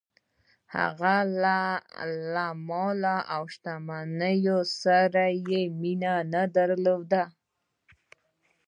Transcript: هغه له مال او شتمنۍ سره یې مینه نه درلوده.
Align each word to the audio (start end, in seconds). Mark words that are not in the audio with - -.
هغه 0.75 1.15
له 2.33 2.47
مال 2.67 3.01
او 3.33 3.41
شتمنۍ 3.53 4.39
سره 4.81 5.23
یې 5.49 5.61
مینه 5.79 6.13
نه 6.33 6.43
درلوده. 6.55 7.23